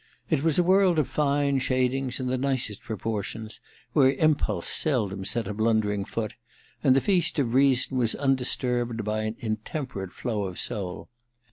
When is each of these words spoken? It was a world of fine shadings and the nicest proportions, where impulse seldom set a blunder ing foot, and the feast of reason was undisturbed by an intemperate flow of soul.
It 0.31 0.41
was 0.41 0.57
a 0.57 0.63
world 0.63 0.97
of 0.97 1.07
fine 1.07 1.59
shadings 1.59 2.19
and 2.19 2.27
the 2.27 2.35
nicest 2.35 2.81
proportions, 2.81 3.59
where 3.93 4.13
impulse 4.13 4.67
seldom 4.67 5.23
set 5.25 5.47
a 5.47 5.53
blunder 5.53 5.93
ing 5.93 6.05
foot, 6.05 6.33
and 6.83 6.95
the 6.95 7.01
feast 7.01 7.37
of 7.37 7.53
reason 7.53 7.99
was 7.99 8.15
undisturbed 8.15 9.03
by 9.03 9.25
an 9.25 9.35
intemperate 9.37 10.11
flow 10.11 10.45
of 10.45 10.57
soul. 10.57 11.09